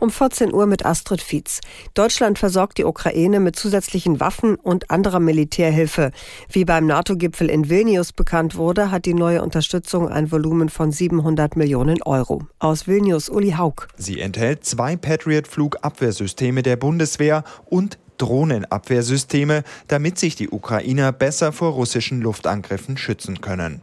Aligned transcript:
Um 0.00 0.10
14 0.10 0.52
Uhr 0.52 0.66
mit 0.66 0.84
Astrid 0.84 1.20
Fietz. 1.20 1.60
Deutschland 1.94 2.38
versorgt 2.38 2.78
die 2.78 2.84
Ukraine 2.84 3.40
mit 3.40 3.56
zusätzlichen 3.56 4.20
Waffen 4.20 4.56
und 4.56 4.90
anderer 4.90 5.20
Militärhilfe. 5.20 6.12
Wie 6.50 6.64
beim 6.64 6.86
NATO-Gipfel 6.86 7.50
in 7.50 7.68
Vilnius 7.68 8.12
bekannt 8.12 8.56
wurde, 8.56 8.90
hat 8.90 9.06
die 9.06 9.14
neue 9.14 9.42
Unterstützung 9.42 10.08
ein 10.08 10.30
Volumen 10.30 10.68
von 10.68 10.92
700 10.92 11.56
Millionen 11.56 12.02
Euro. 12.02 12.42
Aus 12.58 12.86
Vilnius 12.86 13.28
Uli 13.28 13.52
Haug. 13.52 13.88
Sie 13.96 14.20
enthält 14.20 14.64
zwei 14.64 14.96
Patriot-Flugabwehrsysteme 14.96 16.62
der 16.62 16.76
Bundeswehr 16.76 17.44
und 17.66 17.98
Drohnenabwehrsysteme, 18.18 19.62
damit 19.86 20.18
sich 20.18 20.36
die 20.36 20.50
Ukrainer 20.50 21.12
besser 21.12 21.52
vor 21.52 21.72
russischen 21.72 22.20
Luftangriffen 22.20 22.96
schützen 22.96 23.40
können. 23.40 23.82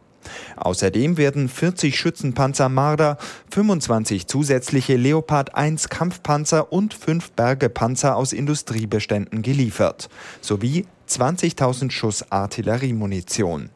Außerdem 0.58 1.18
werden 1.18 1.50
40 1.50 1.98
Schützenpanzer 1.98 2.70
Marder, 2.70 3.18
25 3.52 4.28
zusätzliche 4.28 4.96
Leopard 4.96 5.56
1 5.56 5.90
Kampfpanzer 5.90 6.72
und 6.72 6.94
5 6.94 7.32
Bergepanzer 7.32 8.16
aus 8.16 8.34
Industriebeständen 8.34 9.42
geliefert, 9.42 10.10
sowie 10.42 10.86
20.000 11.10 11.92
Schuss 11.92 12.32
Artilleriemunition. 12.32 13.70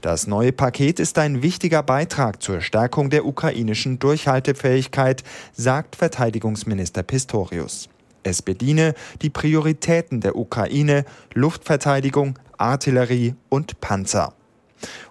Das 0.00 0.26
neue 0.26 0.52
Paket 0.52 1.00
ist 1.00 1.18
ein 1.18 1.42
wichtiger 1.42 1.82
Beitrag 1.82 2.42
zur 2.42 2.60
Stärkung 2.60 3.10
der 3.10 3.24
ukrainischen 3.24 3.98
Durchhaltefähigkeit, 3.98 5.22
sagt 5.52 5.96
Verteidigungsminister 5.96 7.02
Pistorius. 7.02 7.88
Es 8.22 8.42
bediene 8.42 8.94
die 9.22 9.30
Prioritäten 9.30 10.20
der 10.20 10.36
Ukraine 10.36 11.04
Luftverteidigung, 11.34 12.38
Artillerie 12.56 13.34
und 13.48 13.80
Panzer. 13.80 14.34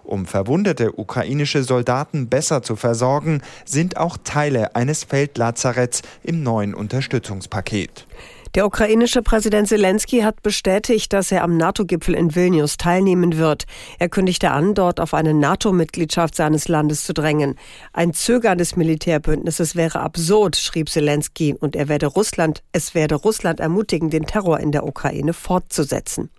Um 0.02 0.26
verwundete 0.26 0.98
ukrainische 0.98 1.62
Soldaten 1.62 2.28
besser 2.28 2.62
zu 2.62 2.76
versorgen, 2.76 3.42
sind 3.64 3.96
auch 3.96 4.16
Teile 4.22 4.74
eines 4.76 5.04
Feldlazaretts 5.04 6.02
im 6.22 6.42
neuen 6.42 6.74
Unterstützungspaket. 6.74 8.06
Der 8.54 8.66
ukrainische 8.66 9.20
Präsident 9.20 9.66
Zelensky 9.66 10.20
hat 10.20 10.44
bestätigt, 10.44 11.12
dass 11.12 11.32
er 11.32 11.42
am 11.42 11.56
NATO-Gipfel 11.56 12.14
in 12.14 12.36
Vilnius 12.36 12.76
teilnehmen 12.76 13.36
wird. 13.36 13.64
Er 13.98 14.08
kündigte 14.08 14.52
an, 14.52 14.74
dort 14.74 15.00
auf 15.00 15.12
eine 15.12 15.34
NATO-Mitgliedschaft 15.34 16.36
seines 16.36 16.68
Landes 16.68 17.04
zu 17.04 17.12
drängen. 17.12 17.56
Ein 17.92 18.12
Zögern 18.12 18.56
des 18.56 18.76
Militärbündnisses 18.76 19.74
wäre 19.74 19.98
absurd, 19.98 20.54
schrieb 20.54 20.88
Zelensky, 20.88 21.56
und 21.58 21.74
er 21.74 21.88
werde 21.88 22.06
Russland, 22.06 22.62
es 22.70 22.94
werde 22.94 23.16
Russland 23.16 23.58
ermutigen, 23.58 24.10
den 24.10 24.24
Terror 24.24 24.60
in 24.60 24.70
der 24.70 24.86
Ukraine 24.86 25.32
fortzusetzen. 25.32 26.30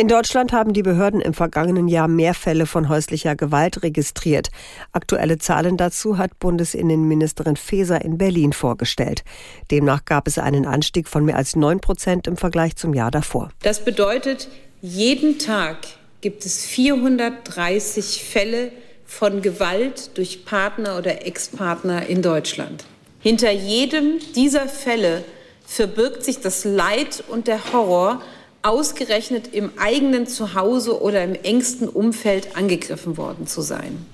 In 0.00 0.08
Deutschland 0.08 0.54
haben 0.54 0.72
die 0.72 0.82
Behörden 0.82 1.20
im 1.20 1.34
vergangenen 1.34 1.86
Jahr 1.86 2.08
mehr 2.08 2.32
Fälle 2.32 2.64
von 2.64 2.88
häuslicher 2.88 3.36
Gewalt 3.36 3.82
registriert. 3.82 4.48
Aktuelle 4.92 5.36
Zahlen 5.36 5.76
dazu 5.76 6.16
hat 6.16 6.38
Bundesinnenministerin 6.38 7.54
Faeser 7.54 8.02
in 8.02 8.16
Berlin 8.16 8.54
vorgestellt. 8.54 9.24
Demnach 9.70 10.06
gab 10.06 10.26
es 10.26 10.38
einen 10.38 10.64
Anstieg 10.64 11.06
von 11.06 11.26
mehr 11.26 11.36
als 11.36 11.54
9 11.54 11.80
Prozent 11.80 12.26
im 12.26 12.38
Vergleich 12.38 12.76
zum 12.76 12.94
Jahr 12.94 13.10
davor. 13.10 13.50
Das 13.62 13.84
bedeutet, 13.84 14.48
jeden 14.80 15.38
Tag 15.38 15.76
gibt 16.22 16.46
es 16.46 16.64
430 16.64 18.24
Fälle 18.24 18.72
von 19.04 19.42
Gewalt 19.42 20.16
durch 20.16 20.46
Partner 20.46 20.96
oder 20.96 21.26
Ex-Partner 21.26 22.06
in 22.06 22.22
Deutschland. 22.22 22.86
Hinter 23.18 23.50
jedem 23.50 24.18
dieser 24.34 24.66
Fälle 24.66 25.24
verbirgt 25.66 26.24
sich 26.24 26.40
das 26.40 26.64
Leid 26.64 27.22
und 27.28 27.48
der 27.48 27.74
Horror 27.74 28.22
ausgerechnet 28.62 29.54
im 29.54 29.70
eigenen 29.78 30.26
Zuhause 30.26 31.00
oder 31.00 31.24
im 31.24 31.34
engsten 31.34 31.88
Umfeld 31.88 32.56
angegriffen 32.56 33.16
worden 33.16 33.46
zu 33.46 33.62
sein, 33.62 34.04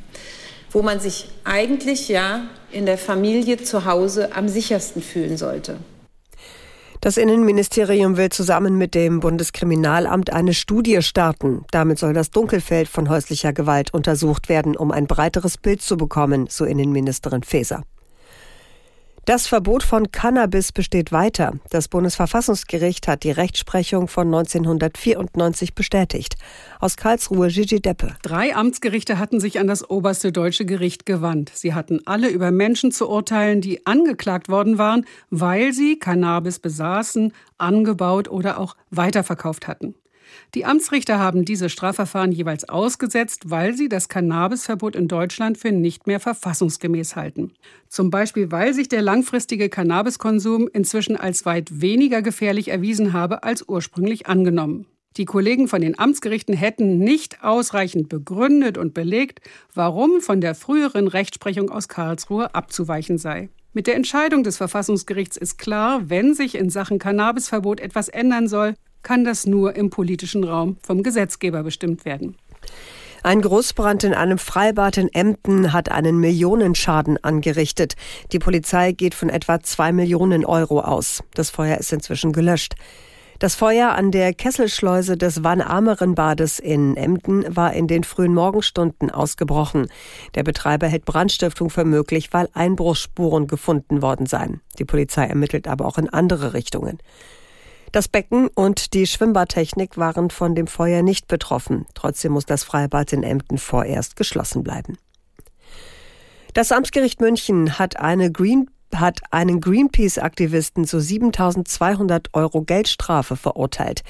wo 0.71 0.83
man 0.83 1.01
sich 1.01 1.29
eigentlich 1.45 2.09
ja 2.09 2.43
in 2.71 2.87
der 2.87 2.99
Familie 2.99 3.57
zu 3.59 3.85
Hause 3.85 4.35
am 4.35 4.49
sichersten 4.49 5.03
fühlen 5.03 5.37
sollte. 5.37 5.79
Das 7.01 7.19
Innenministerium 7.19 8.17
will 8.17 8.31
zusammen 8.31 8.79
mit 8.79 8.95
dem 8.95 9.21
Bundeskriminalamt 9.21 10.33
eine 10.33 10.55
Studie 10.55 11.03
starten. 11.03 11.65
Damit 11.71 11.99
soll 11.99 12.15
das 12.15 12.31
Dunkelfeld 12.31 12.89
von 12.89 13.09
häuslicher 13.09 13.53
Gewalt 13.53 13.93
untersucht 13.93 14.49
werden, 14.49 14.77
um 14.77 14.91
ein 14.91 15.07
breiteres 15.07 15.59
Bild 15.59 15.83
zu 15.83 15.97
bekommen, 15.97 16.47
so 16.49 16.65
Innenministerin 16.65 17.43
Faeser. 17.43 17.83
Das 19.27 19.49
Verbot 19.49 19.83
von 19.83 20.13
Cannabis 20.13 20.71
besteht 20.71 21.11
weiter. 21.11 21.55
Das 21.71 21.89
Bundesverfassungsgericht 21.89 23.09
hat 23.09 23.25
die 23.25 23.33
Rechtsprechung 23.33 24.07
von 24.07 24.29
1994 24.29 25.75
bestätigt. 25.75 26.37
Aus 26.79 26.97
Karlsruhe 26.97 27.49
Gigi 27.49 27.81
Deppe. 27.81 28.15
Drei 28.23 28.55
Amtsgerichte 28.55 29.19
hatten 29.19 29.41
sich 29.41 29.59
an 29.59 29.67
das 29.67 29.91
oberste 29.91 30.31
deutsche 30.31 30.65
Gericht 30.65 31.07
gewandt. 31.07 31.51
Sie 31.53 31.75
hatten 31.75 32.03
alle 32.07 32.29
über 32.29 32.53
Menschen 32.53 32.93
zu 32.93 33.11
urteilen, 33.11 33.61
die 33.61 33.85
angeklagt 33.85 34.49
worden 34.49 34.79
waren, 34.79 35.05
weil 35.29 35.73
sie 35.73 35.99
Cannabis 35.99 36.61
besaßen, 36.61 37.33
angebaut 37.59 38.29
oder 38.29 38.61
auch 38.61 38.77
weiterverkauft 38.91 39.67
hatten. 39.67 39.97
Die 40.55 40.65
Amtsrichter 40.65 41.19
haben 41.19 41.45
diese 41.45 41.69
Strafverfahren 41.69 42.33
jeweils 42.33 42.69
ausgesetzt, 42.69 43.51
weil 43.51 43.75
sie 43.75 43.89
das 43.89 44.09
Cannabisverbot 44.09 44.97
in 44.97 45.09
Deutschland 45.09 45.59
für 45.59 45.73
nicht 45.73 46.07
mehr 46.07 46.21
verfassungsgemäß 46.21 47.17
halten. 47.17 47.53
Zum 47.89 48.11
Beispiel, 48.11 48.51
weil 48.51 48.75
sich 48.75 48.89
der 48.89 49.03
langfristige 49.03 49.69
Cannabiskonsum 49.69 50.69
inzwischen 50.73 51.17
als 51.17 51.47
weit 51.47 51.81
weniger 51.81 52.23
gefährlich 52.23 52.69
erwiesen 52.69 53.13
habe 53.13 53.43
als 53.43 53.69
ursprünglich 53.69 54.27
angenommen. 54.27 54.87
Die 55.17 55.25
Kollegen 55.25 55.67
von 55.67 55.81
den 55.81 55.99
Amtsgerichten 55.99 56.55
hätten 56.55 56.99
nicht 56.99 57.43
ausreichend 57.43 58.11
begründet 58.11 58.77
und 58.77 58.93
belegt, 58.93 59.41
warum 59.73 60.21
von 60.21 60.43
der 60.43 60.55
früheren 60.55 61.09
Rechtsprechung 61.09 61.71
aus 61.71 61.89
Karlsruhe 61.89 62.55
abzuweichen 62.55 63.17
sei. 63.17 63.49
Mit 63.73 63.87
der 63.87 63.95
Entscheidung 63.97 64.43
des 64.43 64.59
Verfassungsgerichts 64.59 65.37
ist 65.37 65.59
klar, 65.59 66.09
wenn 66.11 66.35
sich 66.35 66.55
in 66.55 66.71
Sachen 66.71 66.99
Cannabisverbot 66.99 67.81
etwas 67.81 68.09
ändern 68.09 68.49
soll, 68.49 68.75
kann 69.07 69.23
das 69.23 69.47
nur 69.47 69.77
im 69.77 69.89
politischen 69.89 70.43
Raum 70.43 70.79
vom 70.83 71.05
Gesetzgeber 71.05 71.63
bestimmt 71.63 72.05
werden. 72.05 72.35
Ein 73.23 73.41
Großbrand 73.41 74.03
in 74.03 74.15
einem 74.15 74.37
Freibad 74.37 74.97
in 74.97 75.09
Emden 75.13 75.73
hat 75.73 75.93
einen 75.93 76.19
Millionenschaden 76.19 77.23
angerichtet. 77.23 77.95
Die 78.33 78.41
Polizei 78.41 78.91
geht 78.91 79.15
von 79.15 79.29
etwa 79.29 79.61
zwei 79.61 79.93
Millionen 79.93 80.45
Euro 80.45 80.81
aus. 80.81 81.23
Das 81.35 81.51
Feuer 81.51 81.79
ist 81.79 81.93
inzwischen 81.93 82.33
gelöscht. 82.33 82.75
Das 83.39 83.55
Feuer 83.55 83.91
an 83.91 84.11
der 84.11 84.35
Kesselschleuse 84.35 85.17
des 85.17 85.45
Wann-Ameren-Bades 85.45 86.59
in 86.59 86.97
Emden 86.97 87.45
war 87.55 87.75
in 87.75 87.87
den 87.87 88.03
frühen 88.03 88.35
Morgenstunden 88.35 89.13
ausgebrochen. 89.13 89.87
Der 90.35 90.43
Betreiber 90.43 90.89
hält 90.89 91.05
Brandstiftung 91.05 91.71
für 91.71 91.85
möglich, 91.85 92.33
weil 92.33 92.49
Einbruchsspuren 92.55 93.47
gefunden 93.47 94.03
worden 94.03 94.27
seien. 94.27 94.63
Die 94.81 94.85
Polizei 94.85 95.27
ermittelt 95.27 95.69
aber 95.69 95.87
auch 95.87 95.99
in 95.99 96.09
andere 96.09 96.55
Richtungen. 96.55 96.99
Das 97.97 98.09
Becken 98.09 98.49
und 98.49 98.93
die 98.93 99.07
Schwimmbadtechnik 99.07 99.97
waren 99.97 100.29
von 100.29 100.55
dem 100.55 100.67
Feuer 100.67 101.01
nicht 101.01 101.29
betroffen. 101.29 101.87
Trotzdem 101.95 102.33
muss 102.33 102.45
das 102.45 102.63
Freibad 102.63 103.11
in 103.15 103.23
Emden 103.23 103.57
vorerst 103.57 104.17
geschlossen 104.17 104.63
bleiben. 104.63 104.99
Das 106.53 106.73
Amtsgericht 106.73 107.23
München 107.23 107.79
hat 107.79 107.99
eine 107.99 108.31
Green 108.31 108.69
hat 108.95 109.21
einen 109.31 109.63
Greenpeace-Aktivisten 109.63 110.85
zu 110.85 111.01
7200 111.01 112.29
Euro 112.35 112.63
Geldstrafe 112.63 113.35
verurteilt. 113.37 114.03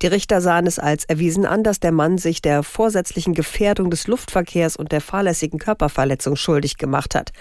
Die 0.00 0.06
Richter 0.06 0.40
sahen 0.40 0.66
es 0.66 0.78
als 0.78 1.04
erwiesen 1.04 1.44
an, 1.44 1.62
dass 1.62 1.80
der 1.80 1.92
Mann 1.92 2.16
sich 2.16 2.40
der 2.40 2.62
vorsätzlichen 2.62 3.34
Gefährdung 3.34 3.90
des 3.90 4.06
Luftverkehrs 4.06 4.76
und 4.76 4.90
der 4.90 5.02
fahrlässigen 5.02 5.58
Körperverletzung 5.58 6.36
schuldig 6.36 6.78
gemacht 6.78 7.14
hat. 7.14 7.32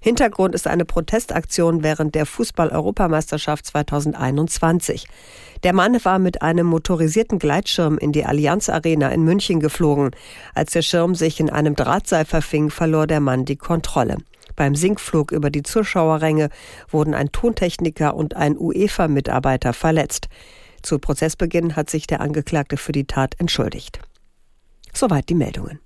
Hintergrund 0.00 0.54
ist 0.54 0.66
eine 0.66 0.84
Protestaktion 0.84 1.82
während 1.82 2.14
der 2.14 2.26
Fußball-Europameisterschaft 2.26 3.66
2021. 3.66 5.06
Der 5.62 5.72
Mann 5.72 6.04
war 6.04 6.18
mit 6.18 6.42
einem 6.42 6.66
motorisierten 6.66 7.38
Gleitschirm 7.38 7.98
in 7.98 8.12
die 8.12 8.24
Allianz 8.24 8.68
Arena 8.68 9.08
in 9.08 9.22
München 9.22 9.60
geflogen. 9.60 10.10
Als 10.54 10.72
der 10.72 10.82
Schirm 10.82 11.14
sich 11.14 11.40
in 11.40 11.50
einem 11.50 11.74
Drahtseil 11.74 12.24
verfing, 12.24 12.70
verlor 12.70 13.06
der 13.06 13.20
Mann 13.20 13.44
die 13.44 13.56
Kontrolle. 13.56 14.18
Beim 14.54 14.74
Sinkflug 14.74 15.32
über 15.32 15.50
die 15.50 15.62
Zuschauerränge 15.62 16.48
wurden 16.88 17.14
ein 17.14 17.30
Tontechniker 17.30 18.14
und 18.14 18.36
ein 18.36 18.56
UEFA-Mitarbeiter 18.58 19.72
verletzt. 19.72 20.28
Zu 20.82 20.98
Prozessbeginn 20.98 21.76
hat 21.76 21.90
sich 21.90 22.06
der 22.06 22.20
Angeklagte 22.20 22.76
für 22.76 22.92
die 22.92 23.06
Tat 23.06 23.34
entschuldigt. 23.38 24.00
Soweit 24.92 25.28
die 25.28 25.34
Meldungen. 25.34 25.80